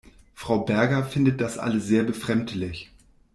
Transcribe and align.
Frau 0.33 0.61
Berger 0.65 1.03
findet 1.03 1.41
das 1.41 1.59
alles 1.59 1.83
sehr 1.85 2.01
befremdlich. 2.03 2.89